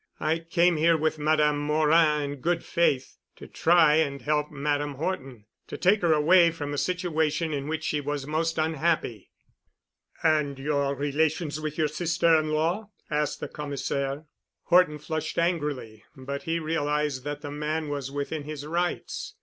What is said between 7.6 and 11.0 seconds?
which she was most unhappy." "And your